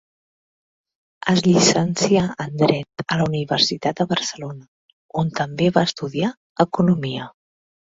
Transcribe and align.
Es 1.33 1.43
llicencià 1.47 2.23
en 2.45 2.55
dret 2.63 3.05
a 3.05 3.19
la 3.21 3.27
Universitat 3.29 4.01
de 4.01 4.09
Barcelona, 4.15 4.67
on 5.25 5.31
també 5.43 5.71
va 5.79 5.87
estudiar 5.93 6.35
economia. 6.69 7.33